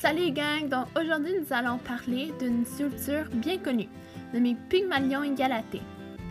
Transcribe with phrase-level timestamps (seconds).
[0.00, 0.66] Salut gang!
[0.66, 3.90] Donc aujourd'hui nous allons parler d'une sculpture bien connue,
[4.32, 5.20] nommée Pygmalion.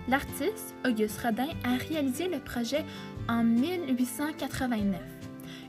[0.08, 2.84] L'artiste, Auguste Rodin, a réalisé le projet
[3.28, 5.00] en 1889.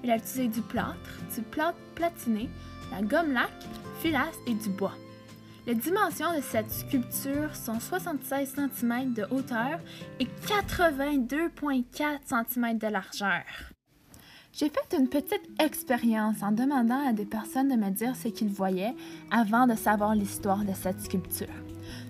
[0.03, 0.97] Il a utilisé du plâtre,
[1.35, 2.49] du plâtre platiné,
[2.91, 3.53] la gomme lac,
[4.01, 4.94] filasse et du bois.
[5.67, 9.78] Les dimensions de cette sculpture sont 76 cm de hauteur
[10.19, 13.44] et 82,4 cm de largeur.
[14.53, 18.48] J'ai fait une petite expérience en demandant à des personnes de me dire ce qu'ils
[18.48, 18.95] voyaient
[19.30, 21.46] avant de savoir l'histoire de cette sculpture.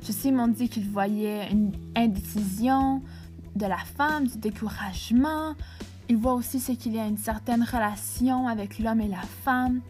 [0.01, 3.03] Ceux-ci m'ont dit qu'ils voyaient une indécision
[3.57, 5.55] de la femme, du découragement.
[6.09, 9.83] Ils voient aussi ce qu'il y a une certaine relation avec l'homme et la femme.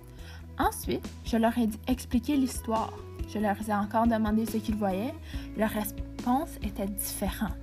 [0.59, 2.93] Ensuite, je leur ai expliqué l'histoire.
[3.33, 5.15] Je leur ai encore demandé ce qu'ils voyaient.
[5.57, 7.55] Leur réponse était différente.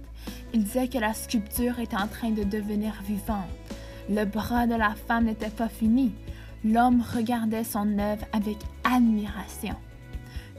[0.54, 3.45] Ils disaient que la sculpture était en train de devenir vivante.
[4.10, 6.14] Le bras de la femme n'était pas fini.
[6.64, 9.76] L'homme regardait son œuvre avec admiration.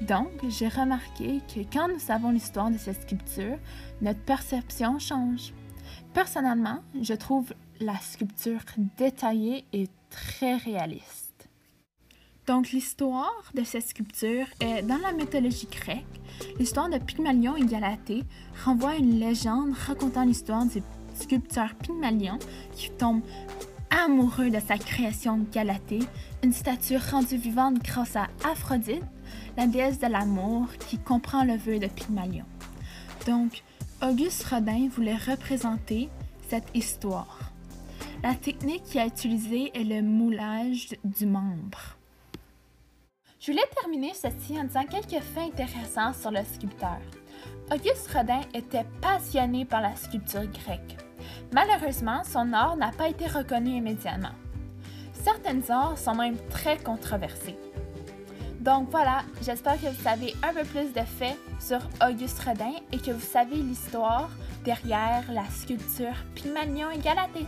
[0.02, 3.58] Donc, j'ai remarqué que quand nous savons l'histoire de cette sculpture,
[4.02, 5.52] notre perception change.
[6.12, 8.60] Personnellement, je trouve la sculpture
[8.96, 11.48] détaillée et très réaliste.
[12.46, 16.04] Donc, l'histoire de cette sculpture est dans la mythologie grecque.
[16.58, 18.24] L'histoire de Pygmalion et Galatée
[18.64, 20.82] renvoie à une légende racontant l'histoire du
[21.18, 22.38] sculpteur Pygmalion
[22.72, 23.22] qui tombe
[23.90, 26.00] amoureux de sa création Galatée,
[26.42, 29.02] une statue rendue vivante grâce à Aphrodite,
[29.56, 32.44] la déesse de l'amour qui comprend le vœu de Pygmalion.
[33.26, 33.62] Donc,
[34.02, 36.08] Auguste Rodin voulait représenter
[36.48, 37.52] cette histoire.
[38.22, 41.96] La technique qu'il a utilisée est le moulage du membre.
[43.40, 46.98] Je voulais terminer ceci en disant quelques faits intéressants sur le sculpteur.
[47.72, 51.07] Auguste Rodin était passionné par la sculpture grecque.
[51.52, 54.34] Malheureusement, son art n'a pas été reconnu immédiatement.
[55.12, 57.56] Certaines arts sont même très controversés.
[58.60, 62.98] Donc voilà, j'espère que vous savez un peu plus de faits sur Auguste Rodin et
[62.98, 64.30] que vous savez l'histoire
[64.64, 67.46] derrière la sculpture Pygmalion et Galatée.